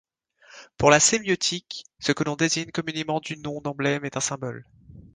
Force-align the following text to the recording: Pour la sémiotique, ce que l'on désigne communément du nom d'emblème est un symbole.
Pour 0.79 0.89
la 0.89 0.99
sémiotique, 0.99 1.85
ce 1.99 2.11
que 2.11 2.23
l'on 2.23 2.35
désigne 2.35 2.71
communément 2.71 3.19
du 3.19 3.37
nom 3.37 3.61
d'emblème 3.61 4.03
est 4.03 4.17
un 4.17 4.19
symbole. 4.19 4.65